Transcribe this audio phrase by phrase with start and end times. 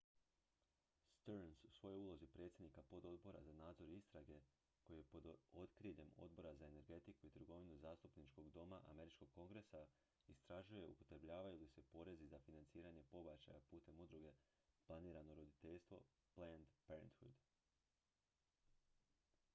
[1.19, 4.39] stearns u svojoj ulozi predsjednika pododbora za nadzor i istrage
[4.83, 5.25] koji je pod
[5.63, 9.85] okriljem odbora za energetiku i trgovinu zastupničkog doma američkog kongresa
[10.27, 14.31] istražuje upotrebljavaju li se porezi za financiranje pobačaja putem udruge
[14.87, 16.01] planirano roditeljstvo
[16.33, 17.41] planned parenthood